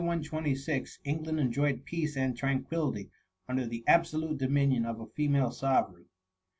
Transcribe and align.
Ik 0.01 0.05
the 0.07 0.31
year 0.31 0.55
S126, 0.55 0.97
England 1.05 1.39
enjoyed 1.39 1.85
peace 1.85 2.17
and 2.17 2.35
tranquillity 2.35 3.11
under 3.47 3.67
the 3.67 3.83
absolute 3.85 4.39
dominion 4.39 4.83
ot 4.87 4.99
a 4.99 5.05
female 5.05 5.51
sovereign. 5.51 6.05